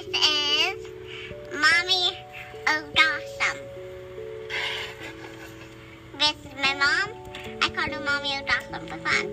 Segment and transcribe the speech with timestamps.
[0.00, 0.86] This is
[1.52, 2.16] Mommy
[2.66, 3.58] O'Dawson.
[6.18, 7.10] This is my mom.
[7.60, 9.24] I call her Mommy O'Dawson for fun.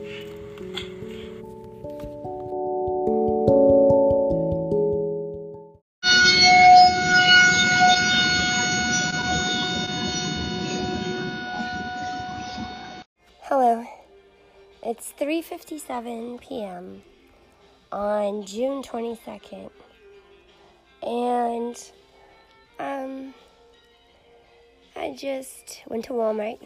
[13.44, 13.86] Hello.
[14.84, 17.04] It's 3:57 p.m.
[17.90, 19.72] on June 22nd.
[21.08, 21.92] And
[22.80, 23.34] um
[24.96, 26.60] I just went to Walmart.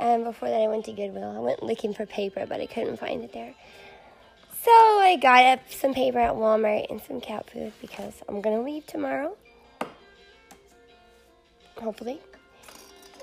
[0.00, 1.36] And before that I went to Goodwill.
[1.36, 3.54] I went looking for paper, but I couldn't find it there.
[4.62, 8.62] So I got up some paper at Walmart and some cat food because I'm to
[8.62, 9.36] leave tomorrow.
[11.80, 12.20] Hopefully.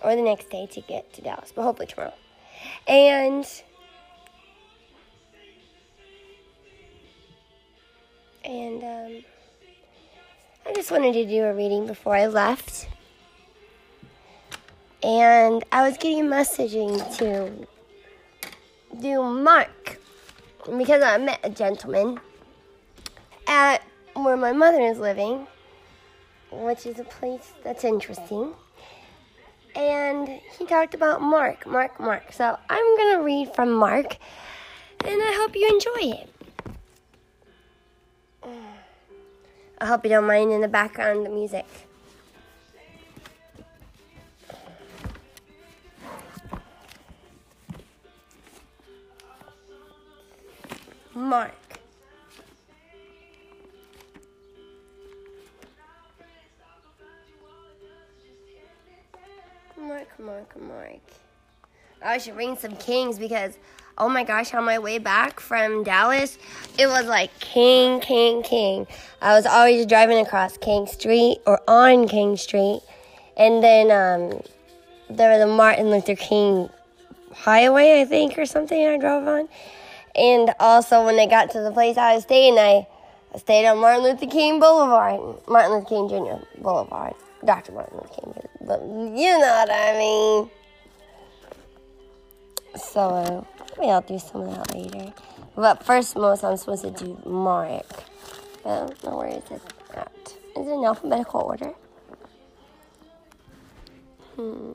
[0.02, 2.14] Or the next day to get to Dallas, but hopefully tomorrow.
[2.88, 3.46] And
[8.46, 9.24] and um,
[10.66, 12.88] I just wanted to do a reading before I left.
[15.04, 17.68] And I was getting messaging to
[19.00, 20.00] do Mark
[20.78, 22.20] because I met a gentleman
[23.48, 23.84] at
[24.16, 25.48] where my mother is living,
[26.52, 28.54] which is a place that's interesting
[29.76, 32.32] and he talked about Mark, Mark, Mark.
[32.32, 34.18] So I'm going to read from Mark,
[35.04, 36.35] and I hope you enjoy it.
[39.80, 41.66] I hope you don't mind in the background the music.
[51.14, 51.52] Mark.
[59.78, 61.00] Mark, Mark, Mark.
[62.02, 63.58] Oh, I should ring some kings because,
[63.98, 66.38] oh my gosh, on my way back from Dallas,
[66.78, 68.86] it was like king, king, king.
[69.22, 72.82] I was always driving across King Street or on King Street.
[73.38, 74.42] And then um,
[75.10, 76.70] there was a Martin Luther King
[77.34, 79.48] highway, I think, or something I drove on.
[80.16, 82.88] And also, when I got to the place I was staying, I,
[83.38, 86.62] stayed on Martin Luther King Boulevard, Martin Luther King Jr.
[86.62, 87.14] Boulevard.
[87.46, 87.74] Dr.
[87.74, 88.34] Martin Luther King,
[88.66, 90.50] but you know what I mean.
[92.76, 93.44] So, uh,
[93.78, 95.14] maybe I'll do some of that later.
[95.56, 97.86] But first, most I'm supposed to do Mark.
[98.64, 99.44] But I don't know it.
[100.58, 101.74] Is it in alphabetical order?
[104.36, 104.72] Hmm.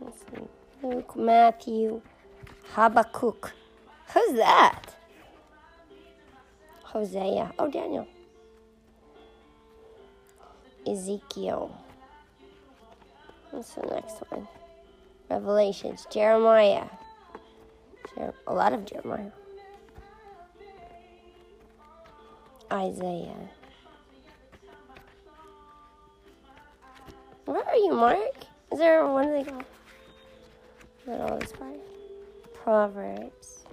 [0.00, 0.42] Let's see.
[0.82, 2.00] Luke, Matthew,
[2.72, 3.52] Habakkuk.
[4.14, 4.94] Who's that?
[6.84, 7.52] Hosea.
[7.58, 8.06] Oh, Daniel.
[10.86, 11.76] Ezekiel.
[13.50, 14.48] What's the next one?
[15.28, 16.06] Revelations.
[16.10, 16.86] Jeremiah.
[18.16, 19.30] A lot of Jeremiah.
[22.72, 23.48] Isaiah.
[27.44, 28.18] Where are you, Mark?
[28.72, 29.64] Is there one of?
[31.06, 31.80] Is all this part?
[32.62, 33.64] Proverbs.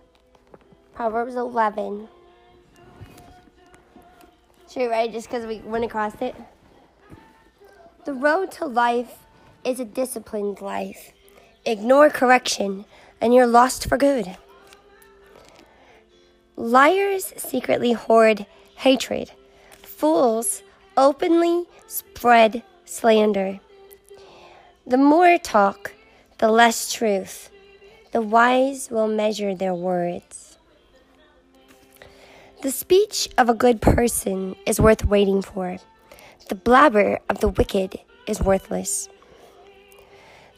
[0.95, 2.07] Proverbs 11.
[4.69, 6.35] Should we write it just because we went across it?
[8.05, 9.19] The road to life
[9.63, 11.11] is a disciplined life.
[11.65, 12.85] Ignore correction,
[13.21, 14.37] and you're lost for good.
[16.55, 18.45] Liars secretly hoard
[18.75, 19.31] hatred.
[19.83, 20.63] Fools
[20.95, 23.59] openly spread slander.
[24.85, 25.93] The more talk,
[26.37, 27.49] the less truth.
[28.11, 30.57] The wise will measure their words.
[32.63, 35.77] The speech of a good person is worth waiting for.
[36.49, 39.09] The blabber of the wicked is worthless.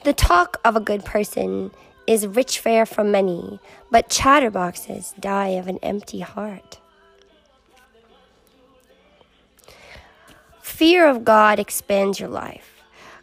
[0.06, 1.72] The talk of a good person
[2.10, 3.60] is rich fare from many,
[3.92, 6.80] but chatterboxes die of an empty heart.
[10.60, 12.82] Fear of God expands your life.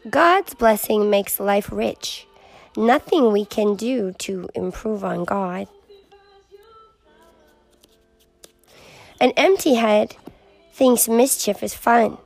[0.09, 2.29] God's blessing makes life rich.
[2.77, 5.67] Nothing we can do to improve on God.
[9.21, 10.15] An empty head
[10.73, 12.19] thinks mischief is fun,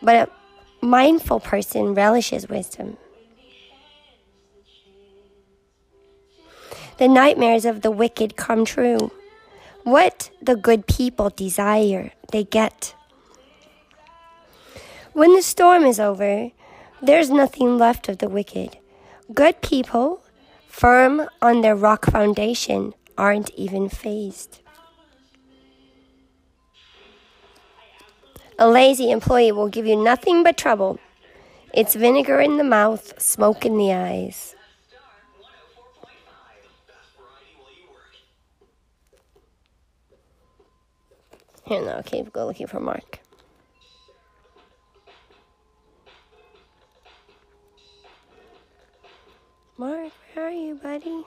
[0.00, 2.98] but a mindful person relishes wisdom.
[6.96, 9.10] The nightmares of the wicked come true.
[9.82, 12.94] What the good people desire, they get.
[15.12, 16.50] When the storm is over,
[17.02, 18.78] there's nothing left of the wicked.
[19.32, 20.22] Good people,
[20.68, 24.60] firm on their rock foundation, aren't even fazed.
[28.56, 31.00] A lazy employee will give you nothing but trouble.
[31.72, 34.53] It's vinegar in the mouth, smoke in the eyes.
[41.66, 43.20] Here, no, okay, go looking for Mark.
[49.78, 51.24] Mark, where are you, buddy?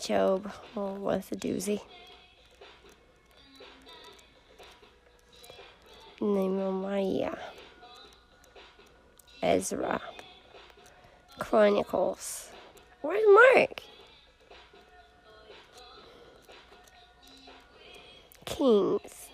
[0.00, 1.80] Job, oh, what's a doozy?
[6.20, 7.36] Nehemiah, uh,
[9.42, 10.00] Ezra,
[11.38, 12.51] Chronicles.
[13.02, 13.24] Where's
[13.56, 13.82] Mark?
[18.44, 19.28] Kings.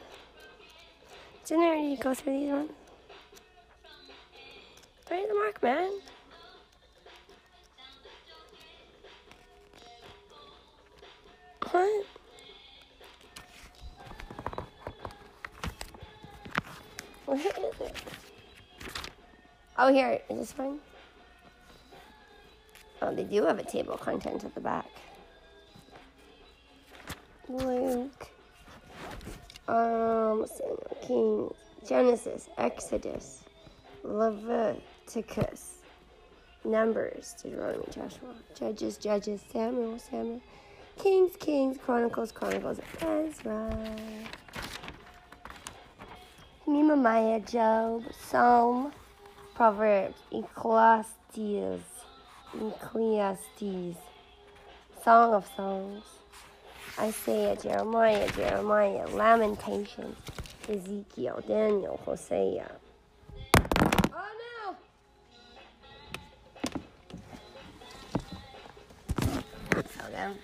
[1.44, 2.70] Didn't I already go through these ones?
[5.08, 5.90] Where's the Mark, man?
[11.70, 12.06] What?
[17.26, 17.44] Where is
[17.80, 17.96] it?
[19.76, 20.20] Oh, here.
[20.30, 20.78] Is this fine?
[23.08, 24.86] Oh, they do have a table of contents at the back.
[27.48, 28.28] Luke.
[29.66, 31.54] Um, Samuel, Kings,
[31.88, 33.44] Genesis, Exodus,
[34.02, 35.76] Leviticus,
[36.64, 40.42] Numbers, Deuteronomy, Joshua, Judges, Judges, Samuel, Samuel,
[40.98, 43.96] Kings, Kings, Chronicles, Chronicles, Ezra,
[46.66, 48.92] Nehemiah, Job, Psalm,
[49.54, 51.97] Proverbs, Ecclesiastes,
[52.54, 53.96] Ecclesiastes,
[55.04, 56.04] Song of Songs,
[56.98, 60.16] Isaiah, Jeremiah, Jeremiah, Lamentations,
[60.68, 62.70] Ezekiel, Daniel, Hosea.
[64.12, 64.76] Oh no!
[69.82, 70.36] Fell down.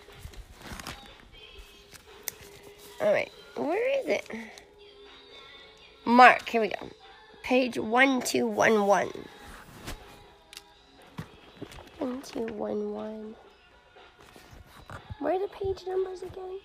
[3.00, 4.30] Alright, where is it?
[6.04, 6.88] Mark, here we go.
[7.42, 9.24] Page 1211.
[12.04, 13.34] 1211.
[15.20, 16.60] Where are the page numbers again?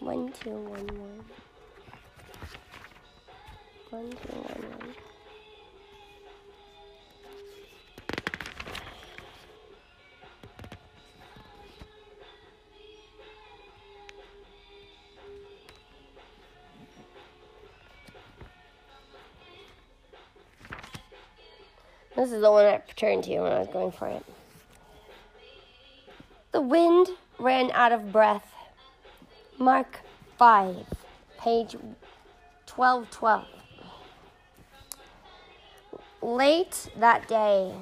[0.00, 1.24] 1211.
[3.88, 5.03] 1211.
[22.16, 24.24] This is the one I turned to when I was going for it.
[26.52, 27.08] The wind
[27.40, 28.52] ran out of breath.
[29.58, 30.00] Mark
[30.38, 30.76] 5,
[31.38, 31.74] page
[32.72, 33.46] 1212.
[36.22, 37.74] Late that day,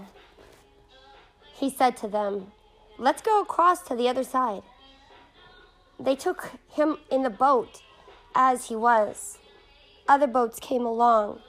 [1.54, 2.52] he said to them,
[2.98, 4.62] Let's go across to the other side.
[6.00, 7.82] They took him in the boat
[8.34, 9.38] as he was.
[10.08, 11.40] Other boats came along.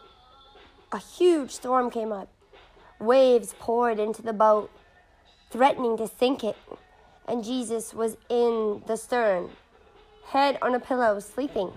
[0.92, 2.33] A huge storm came up.
[3.04, 4.72] Waves poured into the boat,
[5.52, 6.56] threatening to sink it,
[7.28, 9.50] and Jesus was in the stern,
[10.26, 11.72] head on a pillow, sleeping.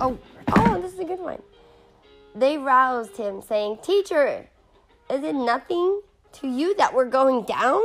[0.00, 0.18] Oh,
[0.56, 1.42] oh, this is a good one.
[2.34, 4.48] They roused him, saying, Teacher,
[5.10, 6.00] is it nothing
[6.32, 7.82] to you that we're going down?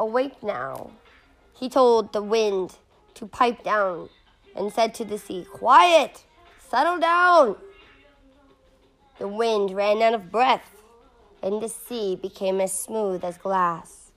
[0.00, 0.90] Awake now.
[1.54, 2.76] He told the wind
[3.14, 4.08] to pipe down
[4.56, 6.24] and said to the sea, Quiet,
[6.58, 7.56] settle down.
[9.18, 10.81] The wind ran out of breath,
[11.42, 14.12] and the sea became as smooth as glass.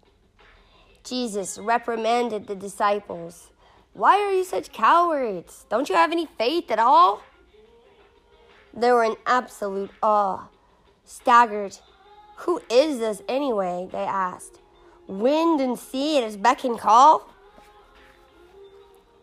[1.03, 3.51] Jesus reprimanded the disciples.
[3.94, 5.65] Why are you such cowards?
[5.70, 7.22] Don't you have any faith at all?
[8.74, 10.50] They were in absolute awe,
[11.05, 11.77] staggered.
[12.38, 13.88] Who is this anyway?
[13.91, 14.60] They asked.
[15.08, 17.29] Wind and sea at his beck and call?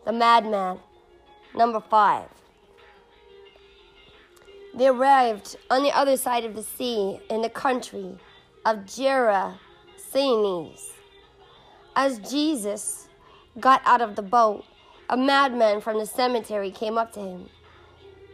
[0.05, 0.79] The madman,
[1.53, 2.29] number five.
[4.75, 8.17] They arrived on the other side of the sea in the country
[8.65, 9.59] of Gerasenes.
[11.95, 13.07] As Jesus
[13.59, 14.65] got out of the boat,
[15.09, 17.49] a madman from the cemetery came up to him.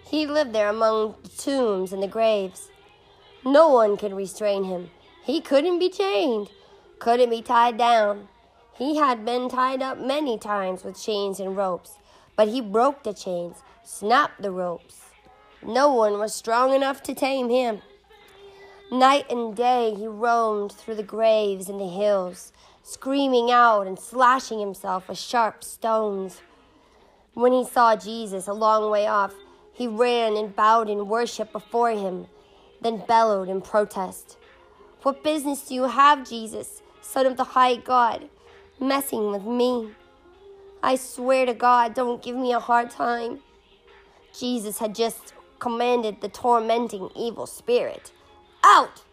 [0.10, 2.70] He lived there among the tombs and the graves.
[3.44, 4.92] No one could restrain him.
[5.24, 6.52] He couldn't be chained,
[7.00, 8.30] couldn't be tied down.
[8.76, 11.98] He had been tied up many times with chains and ropes,
[12.38, 15.09] but he broke the chains, snapped the ropes.
[15.62, 17.82] No one was strong enough to tame him.
[18.92, 24.60] Night and day he roamed through the graves and the hills, screaming out and slashing
[24.60, 26.42] himself with sharp stones.
[27.34, 29.34] When he saw Jesus a long way off,
[29.74, 32.28] he ran and bowed in worship before him,
[32.82, 34.38] then bellowed in protest.
[35.04, 38.28] What business do you have, Jesus, Son of the High God,
[38.80, 39.92] messing with me?
[40.82, 43.40] I swear to God, don't give me a hard time.
[44.38, 48.12] Jesus had just commanded the tormenting evil spirit,
[48.64, 49.04] Out!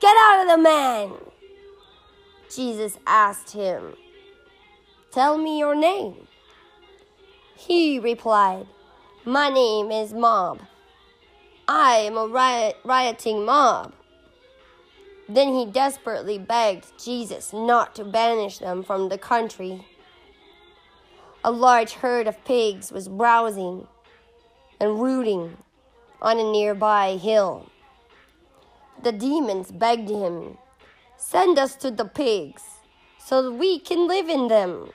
[0.00, 1.12] Get out of the man!
[2.54, 3.94] Jesus asked him,
[5.10, 6.28] Tell me your name.
[7.56, 8.66] He replied,
[9.24, 10.60] My name is Mob.
[11.66, 13.94] I am a riot, rioting mob.
[15.28, 19.86] Then he desperately begged Jesus not to banish them from the country.
[21.42, 23.86] A large herd of pigs was browsing
[24.78, 25.56] and rooting
[26.24, 27.66] on a nearby hill.
[29.02, 30.56] The demons begged him,
[31.18, 32.62] Send us to the pigs
[33.18, 34.90] so that we can live in them.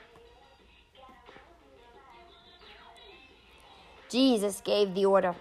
[4.08, 5.36] Jesus gave the order.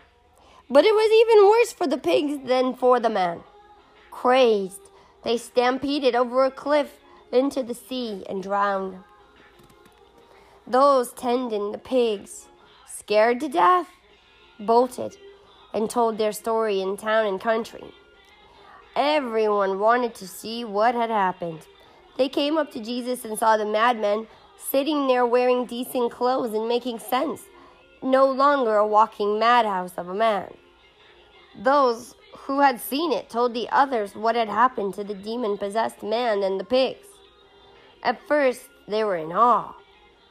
[0.69, 3.41] But it was even worse for the pigs than for the man.
[4.11, 4.91] Crazed,
[5.23, 6.91] they stampeded over a cliff
[7.31, 8.99] into the sea and drowned.
[10.67, 12.45] Those tending the pigs,
[12.87, 13.89] scared to death,
[14.59, 15.17] bolted
[15.73, 17.83] and told their story in town and country.
[18.95, 21.61] Everyone wanted to see what had happened.
[22.17, 26.67] They came up to Jesus and saw the madman sitting there wearing decent clothes and
[26.67, 27.43] making sense,
[28.03, 30.53] no longer a walking madhouse of a man.
[31.57, 36.03] Those who had seen it told the others what had happened to the demon possessed
[36.03, 37.07] man and the pigs.
[38.03, 39.73] At first, they were in awe,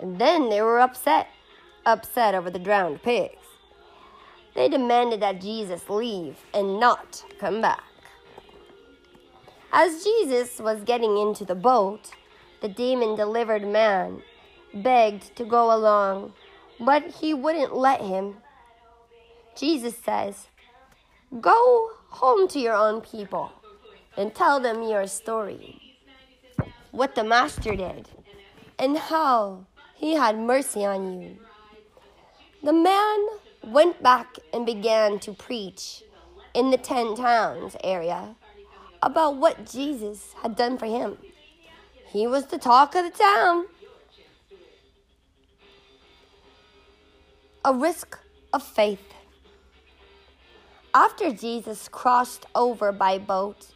[0.01, 1.29] and then they were upset,
[1.87, 3.38] upset over the drowned pigs.
[4.59, 7.85] They demanded that Jesus leave and not come back.
[9.73, 12.11] As Jesus was getting into the boat,
[12.61, 14.21] the demon delivered man
[14.75, 16.33] begged to go along,
[16.81, 18.39] but he wouldn't let him.
[19.57, 20.49] Jesus says,
[21.41, 23.53] Go home to your own people
[24.17, 25.81] and tell them your story.
[26.91, 28.09] What the Master did
[28.77, 31.37] and how he had mercy on you.
[32.65, 33.29] The man
[33.69, 36.03] went back and began to preach
[36.55, 38.35] in the Ten Towns area
[39.03, 41.19] about what Jesus had done for him.
[42.07, 43.67] He was the talk of the town.
[47.65, 48.19] A risk
[48.53, 49.15] of faith.
[50.95, 53.67] After Jesus crossed over by boat,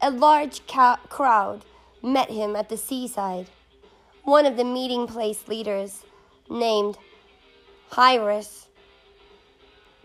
[0.00, 1.64] a large ca- crowd
[2.02, 3.50] met him at the seaside.
[4.22, 6.04] One of the meeting place leaders,
[6.48, 6.96] named
[7.90, 8.68] Jairus,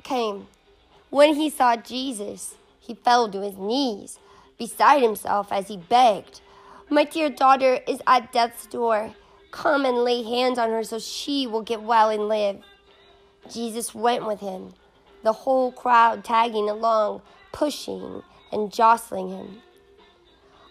[0.03, 0.47] came.
[1.09, 4.19] When he saw Jesus, he fell to his knees
[4.59, 6.41] beside himself as he begged,
[6.89, 9.15] My dear daughter is at death's door.
[9.51, 12.57] Come and lay hands on her so she will get well and live.
[13.49, 14.73] Jesus went with him,
[15.23, 19.61] the whole crowd tagging along, pushing and jostling him.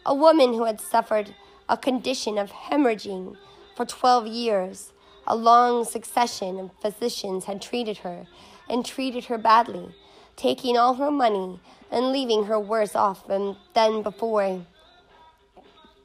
[0.07, 1.35] A woman who had suffered
[1.69, 3.37] a condition of hemorrhaging
[3.75, 4.93] for 12 years,
[5.27, 8.27] a long succession of physicians had treated her
[8.69, 9.95] and treated her badly,
[10.37, 11.61] taking all her money
[11.91, 14.65] and leaving her worse off than, than before,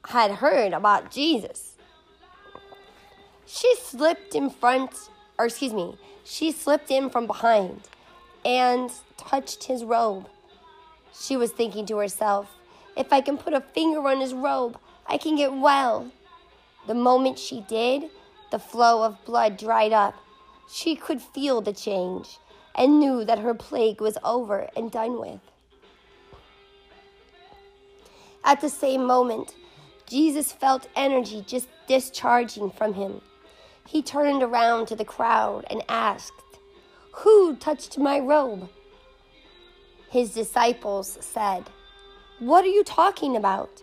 [0.06, 1.76] had heard about Jesus.
[3.46, 7.80] She slipped in front, or excuse me, she slipped in from behind
[8.44, 10.28] and touched his robe.
[11.18, 12.50] She was thinking to herself,
[12.96, 16.10] if I can put a finger on his robe, I can get well.
[16.86, 18.10] The moment she did,
[18.50, 20.14] the flow of blood dried up.
[20.70, 22.38] She could feel the change
[22.74, 25.40] and knew that her plague was over and done with.
[28.44, 29.54] At the same moment,
[30.06, 33.20] Jesus felt energy just discharging from him.
[33.86, 36.32] He turned around to the crowd and asked,
[37.16, 38.68] Who touched my robe?
[40.10, 41.64] His disciples said,
[42.38, 43.82] What are you talking about?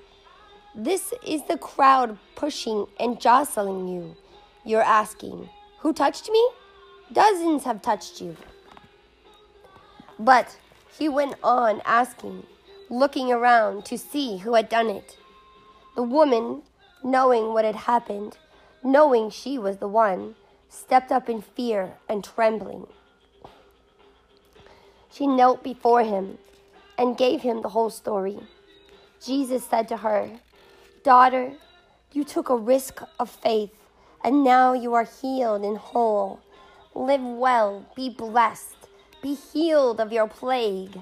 [0.76, 4.16] This is the crowd pushing and jostling you.
[4.64, 6.50] You're asking, Who touched me?
[7.12, 8.38] Dozens have touched you.
[10.22, 10.56] But
[11.00, 12.46] he went on asking,
[12.92, 15.18] looking around to see who had done it.
[15.96, 16.62] The woman,
[17.04, 18.38] knowing what had happened,
[18.84, 20.36] knowing she was the one,
[20.70, 22.86] stepped up in fear and trembling.
[25.12, 26.38] She knelt before him
[27.00, 28.40] and gave him the whole story.
[29.26, 30.30] Jesus said to her,
[31.04, 31.54] Daughter,
[32.12, 33.72] you took a risk of faith,
[34.24, 36.42] and now you are healed and whole.
[36.94, 38.81] Live well, be blessed,
[39.22, 41.00] be healed of your plague.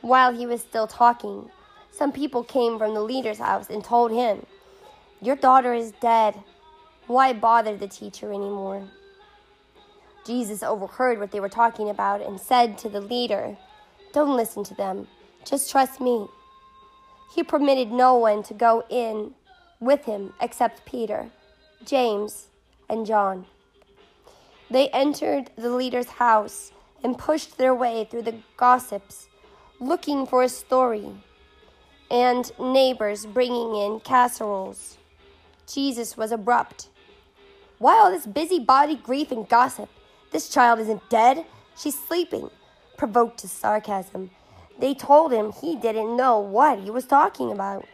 [0.00, 1.50] While he was still talking,
[1.90, 4.46] some people came from the leader's house and told him,
[5.20, 6.34] Your daughter is dead.
[7.06, 8.88] Why bother the teacher anymore?
[10.24, 13.56] Jesus overheard what they were talking about and said to the leader,
[14.12, 15.08] Don't listen to them,
[15.44, 16.26] just trust me.
[17.34, 19.34] He permitted no one to go in
[19.80, 21.30] with him except Peter,
[21.84, 22.48] James,
[22.88, 23.46] and John.
[24.70, 26.72] They entered the leader's house
[27.02, 29.28] and pushed their way through the gossips,
[29.80, 31.12] looking for a story.
[32.10, 34.98] and neighbors bringing in casseroles.
[35.66, 36.88] Jesus was abrupt.
[37.78, 39.90] Why all this busybody grief and gossip?
[40.32, 41.44] This child isn't dead.
[41.76, 42.50] She's sleeping.
[42.96, 44.30] Provoked to sarcasm.
[44.78, 47.86] They told him he didn't know what he was talking about.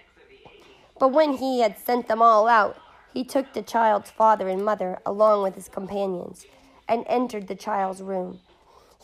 [0.98, 2.76] But when he had sent them all out,
[3.12, 6.46] he took the child's father and mother along with his companions
[6.88, 8.40] and entered the child's room.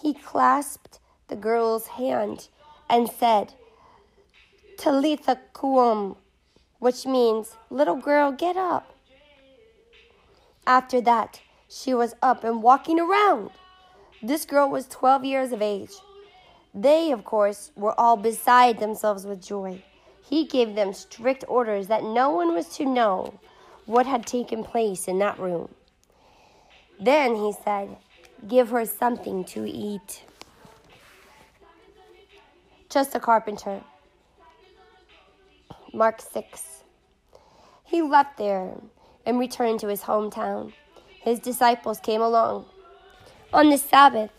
[0.01, 2.49] He clasped the girl's hand
[2.89, 3.55] and said,
[4.77, 6.17] Talitha Koum,
[6.79, 8.95] which means, Little girl, get up.
[10.67, 13.51] After that, she was up and walking around.
[14.23, 15.93] This girl was 12 years of age.
[16.75, 19.83] They, of course, were all beside themselves with joy.
[20.23, 23.39] He gave them strict orders that no one was to know
[23.87, 25.69] what had taken place in that room.
[27.01, 27.97] Then he said,
[28.47, 30.25] Give her something to eat.
[32.91, 33.83] Just a carpenter.
[35.93, 36.85] Mark 6.
[37.85, 38.75] He left there
[39.25, 40.73] and returned to his hometown.
[41.23, 42.67] His disciples came along.
[43.53, 44.31] On the Sabbath,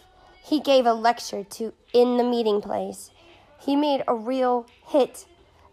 [0.43, 3.11] he gave a lecture to in the meeting place.
[3.59, 5.25] He made a real hit,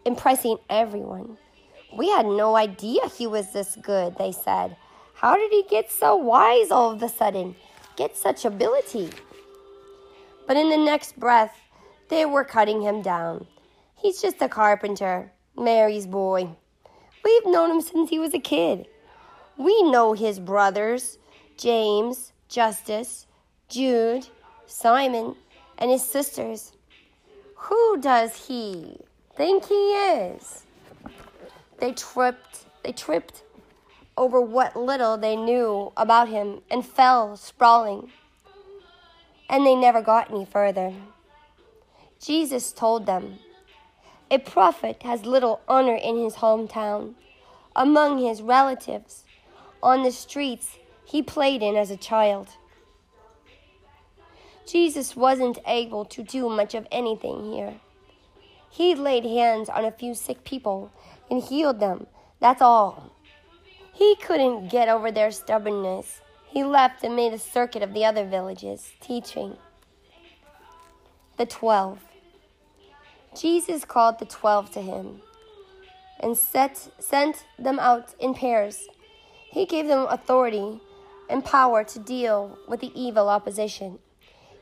[0.04, 1.38] impressing everyone.
[1.97, 4.76] We had no idea he was this good, they said.
[5.20, 7.56] How did he get so wise all of a sudden?
[7.96, 9.10] Get such ability?
[10.46, 11.58] But in the next breath,
[12.08, 13.48] they were cutting him down.
[13.96, 16.50] He's just a carpenter, Mary's boy.
[17.25, 18.87] We've known him since he was a kid.
[19.56, 21.18] We know his brothers,
[21.56, 23.26] James, Justus,
[23.68, 24.28] Jude,
[24.66, 25.34] Simon,
[25.78, 26.70] and his sisters.
[27.56, 29.00] Who does he
[29.34, 30.62] think he is?
[31.80, 33.42] They tripped, they tripped
[34.18, 38.10] over what little they knew about him and fell sprawling.
[39.48, 40.92] And they never got any further.
[42.20, 43.38] Jesus told them,
[44.30, 47.14] A prophet has little honor in his hometown,
[47.75, 49.25] among his relatives,
[49.82, 52.49] on the streets he played in as a child.
[54.66, 57.75] Jesus wasn't able to do much of anything here.
[58.69, 60.93] He laid hands on a few sick people
[61.30, 62.06] and healed them.
[62.40, 63.12] That's all.
[63.99, 66.21] He couldn't get over their stubbornness.
[66.47, 69.56] He left and made a circuit of the other villages, teaching.
[71.37, 71.99] The twelve.
[73.37, 75.21] Jesus called the twelve to him
[76.21, 78.87] and set, sent them out in pairs.
[79.50, 80.80] He gave them authority
[81.28, 83.99] and power to deal with the evil opposition.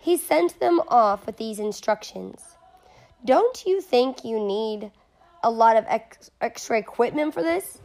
[0.01, 2.41] He sent them off with these instructions
[3.23, 4.93] Don't you think you need
[5.43, 7.83] a lot of ex- extra equipment for this?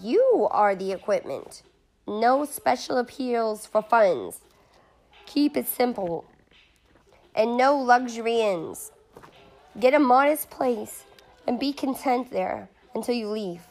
[0.00, 1.62] You are the equipment.
[2.06, 4.40] No special appeals for funds.
[5.26, 6.24] Keep it simple.
[7.34, 8.90] And no luxury inns.
[9.78, 11.04] Get a modest place
[11.46, 13.62] and be content there until you leave.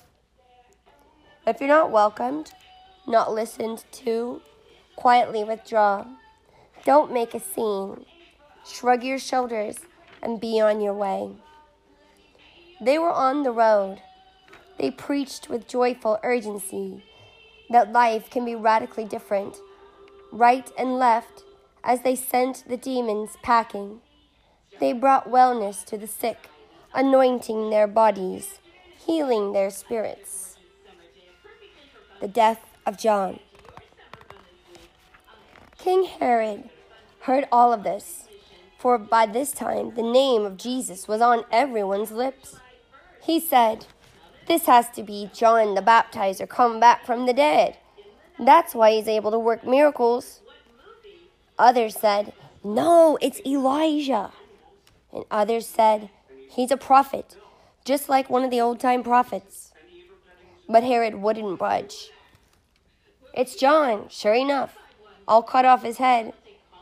[1.45, 2.51] If you're not welcomed,
[3.07, 4.41] not listened to,
[4.95, 6.05] quietly withdraw.
[6.85, 8.05] Don't make a scene.
[8.65, 9.77] Shrug your shoulders
[10.21, 11.31] and be on your way.
[12.79, 14.01] They were on the road.
[14.81, 17.03] They preached with joyful urgency
[17.69, 19.57] that life can be radically different,
[20.31, 21.43] right and left,
[21.83, 24.01] as they sent the demons packing.
[24.79, 26.49] They brought wellness to the sick,
[26.95, 28.59] anointing their bodies,
[28.97, 30.57] healing their spirits.
[32.19, 33.39] The death of John.
[35.77, 36.71] King Herod
[37.21, 38.23] heard all of this,
[38.79, 42.55] for by this time the name of Jesus was on everyone's lips.
[43.21, 43.85] He said,
[44.51, 47.77] This has to be John the Baptizer come back from the dead.
[48.37, 50.41] That's why he's able to work miracles.
[51.57, 54.33] Others said, No, it's Elijah.
[55.13, 56.09] And others said,
[56.49, 57.37] He's a prophet,
[57.85, 59.71] just like one of the old time prophets.
[60.67, 62.09] But Herod wouldn't budge.
[63.33, 64.75] It's John, sure enough.
[65.29, 66.33] I'll cut off his head.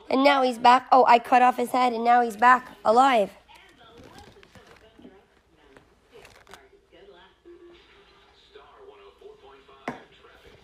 [0.10, 0.88] And now he's back.
[0.91, 3.29] Oh, I cut off his head, and now he's back alive.
[8.49, 10.55] Star 104.5 traffic.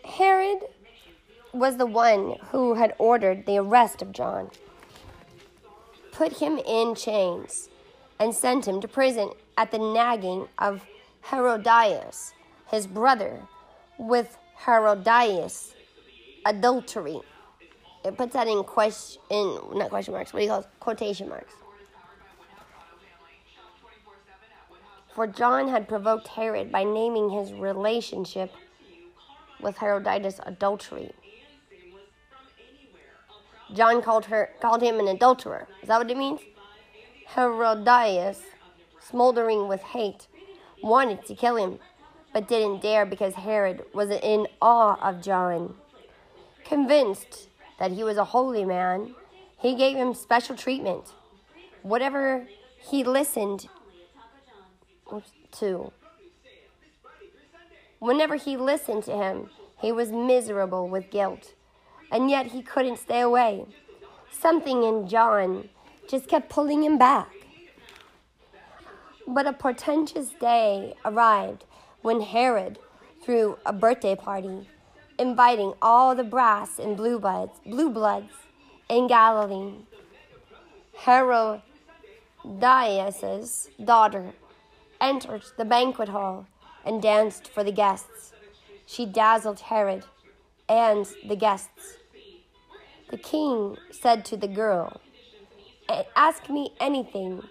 [0.04, 0.58] Herod
[1.52, 4.50] was the one who had ordered the arrest of John,
[6.12, 7.68] put him in chains,
[8.20, 10.84] and sent him to prison at the nagging of
[11.30, 12.34] Herodias,
[12.70, 13.40] his brother,
[13.98, 15.74] with Herodias
[16.48, 17.20] adultery.
[18.04, 19.20] it puts that in question,
[19.74, 20.32] not question marks.
[20.32, 20.66] What do you call it?
[20.80, 21.54] quotation marks?
[25.14, 28.52] For John had provoked Herod by naming his relationship
[29.61, 31.11] with Herodias adultery.
[33.74, 35.66] John called her called him an adulterer.
[35.82, 36.40] Is that what it means?
[37.34, 38.40] Herodias,
[39.00, 40.28] smoldering with hate,
[40.82, 41.78] wanted to kill him,
[42.32, 45.74] but didn't dare because Herod was in awe of John.
[46.68, 49.14] Convinced that he was a holy man,
[49.59, 51.14] he gave him special treatment.
[51.81, 52.46] Whatever
[52.90, 53.68] he listened
[55.52, 55.92] to.
[58.00, 59.48] Whenever he listened to him,
[59.81, 61.54] he was miserable with guilt,
[62.12, 63.64] and yet he couldn't stay away.
[64.31, 65.70] Something in John
[66.07, 67.33] just kept pulling him back.
[69.26, 71.64] But a portentous day arrived
[72.02, 72.78] when Herod
[73.22, 74.68] threw a birthday party,
[75.18, 78.33] inviting all the brass and blue bloods, blue bloods
[78.88, 79.72] in Galilee.
[81.04, 81.62] Herodias'
[83.85, 84.33] daughter
[85.00, 86.46] entered the banquet hall
[86.85, 88.33] and danced for the guests.
[88.87, 90.04] She dazzled Herod
[90.68, 91.98] and the guests.
[93.11, 95.00] The king said to the girl,
[96.14, 97.42] Ask me anything.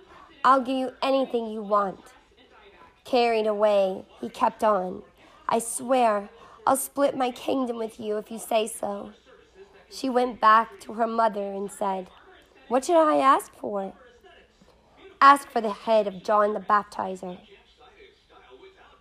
[0.44, 2.00] I'll give you anything you want.
[3.04, 5.02] Carried away, he kept on.
[5.50, 6.30] I swear,
[6.68, 9.14] I'll split my kingdom with you if you say so.
[9.90, 12.10] She went back to her mother and said,
[12.68, 13.94] What should I ask for?
[15.22, 17.40] Ask for the head of John the Baptizer.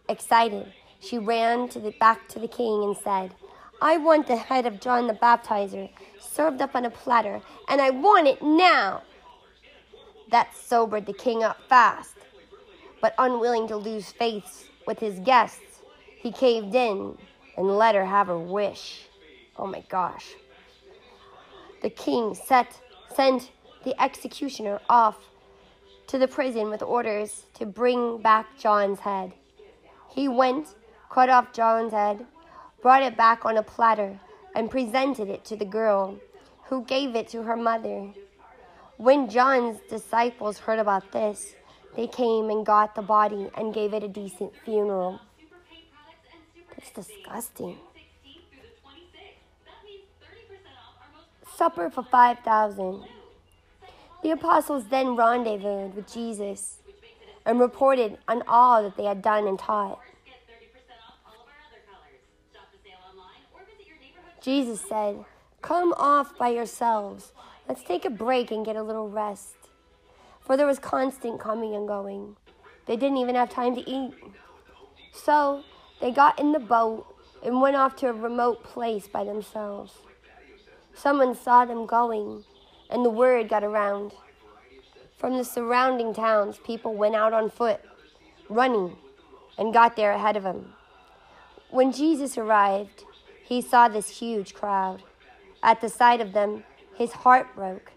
[0.09, 3.35] Excited, she ran to the, back to the king and said,
[3.83, 7.91] I want the head of John the Baptizer served up on a platter, and I
[7.91, 9.03] want it now.
[10.31, 12.15] That sobered the king up fast,
[13.01, 15.83] but unwilling to lose faith with his guests,
[16.17, 17.19] he caved in
[17.57, 19.07] and let her have her wish.
[19.59, 20.35] Oh my gosh.
[21.83, 22.81] The king set,
[23.15, 23.51] sent
[23.85, 25.17] the executioner off
[26.09, 29.33] to the prison with orders to bring back John's head.
[30.09, 30.75] He went,
[31.11, 32.27] cut off John's head,
[32.83, 34.19] brought it back on a platter,
[34.55, 36.19] and presented it to the girl,
[36.65, 38.13] who gave it to her mother.
[38.97, 41.55] When John's disciples heard about this,
[41.97, 45.21] they came and got the body and gave it a decent funeral.
[46.77, 47.79] That's disgusting.
[51.57, 53.05] Supper for 5,000.
[54.23, 56.79] The apostles then rendezvoused with Jesus
[57.47, 60.01] and reported on all that they had done and taught.
[64.43, 65.25] Jesus said,
[65.63, 67.33] Come off by yourselves.
[67.69, 69.57] Let's take a break and get a little rest.
[70.41, 72.37] For there was constant coming and going.
[72.87, 74.15] They didn't even have time to eat.
[75.13, 75.65] So
[76.01, 77.07] they got in the boat
[77.43, 79.93] and went off to a remote place by themselves.
[80.95, 82.45] Someone saw them going,
[82.91, 84.13] and the word got around.
[85.17, 87.81] From the surrounding towns, people went out on foot,
[88.49, 88.97] running,
[89.59, 90.73] and got there ahead of him.
[91.71, 93.05] When Jesus arrived,
[93.43, 95.03] he saw this huge crowd.
[95.63, 96.65] At the sight of them,
[96.97, 97.93] his heart broke.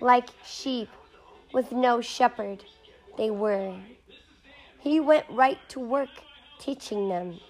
[0.00, 0.88] Like sheep
[1.52, 2.64] with no shepherd,
[3.16, 3.76] they were.
[4.78, 6.08] He went right to work
[6.60, 7.40] teaching them.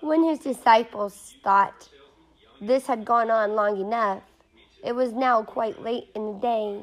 [0.00, 1.88] When his disciples thought
[2.60, 4.22] this had gone on long enough,
[4.84, 6.80] it was now quite late in the day.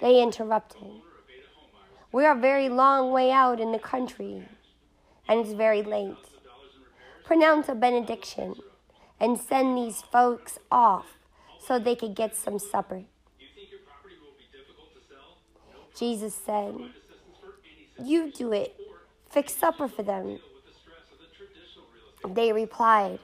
[0.00, 1.02] They interrupted.
[2.12, 4.46] We are a very long way out in the country,
[5.26, 6.14] and it's very late.
[7.24, 8.54] Pronounce a benediction
[9.18, 11.18] and send these folks off
[11.58, 13.02] so they could get some supper.
[15.98, 16.74] Jesus said,
[18.02, 18.76] You do it.
[19.38, 20.40] Fix supper for them.
[22.28, 23.20] They replied,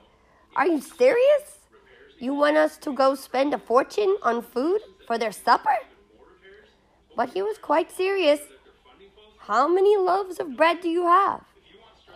[0.55, 1.59] Are you serious?
[2.21, 5.77] You want us to go spend a fortune on food for their supper?
[7.17, 8.39] But he was quite serious.
[9.39, 11.41] How many loaves of bread do you have?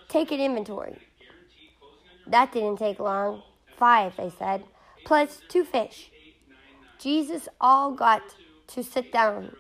[0.08, 0.98] Take an inventory.
[2.24, 3.42] That didn't take long.
[3.76, 4.62] Five, they said,
[5.04, 6.12] plus two fish.
[7.00, 8.22] Jesus all got
[8.68, 9.56] to sit down.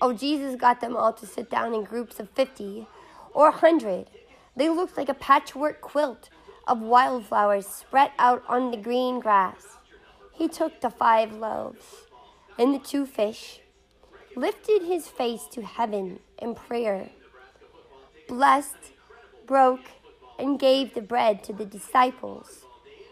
[0.00, 2.86] Oh, Jesus got them all to sit down in groups of 50
[3.32, 4.06] or a 100.
[4.56, 6.30] They looked like a patchwork quilt
[6.66, 9.78] of wildflowers spread out on the green grass.
[10.32, 12.08] He took the five loaves
[12.58, 13.60] and the two fish,
[14.36, 17.10] lifted his face to heaven in prayer,
[18.26, 18.92] blessed,
[19.46, 19.86] broke,
[20.38, 22.64] and gave the bread to the disciples,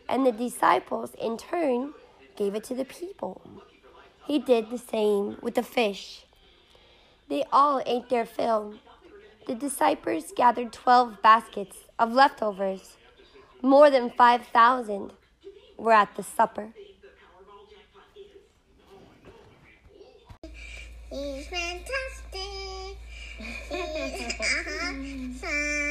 [0.08, 1.94] and the disciples in turn
[2.36, 3.40] gave it to the people.
[4.26, 6.26] He did the same with the fish.
[7.28, 8.74] They all ate their fill
[9.46, 12.96] the disciples gathered twelve baskets of leftovers.
[13.62, 15.12] More than 5,000
[15.76, 16.72] were at the supper.
[21.10, 22.98] He's fantastic.
[23.70, 25.85] He's awesome.